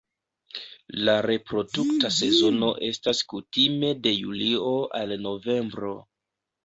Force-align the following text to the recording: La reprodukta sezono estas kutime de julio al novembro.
La 1.09 1.13
reprodukta 1.25 2.11
sezono 2.15 2.71
estas 2.89 3.21
kutime 3.35 3.95
de 4.07 4.15
julio 4.17 4.73
al 5.01 5.15
novembro. 5.27 5.97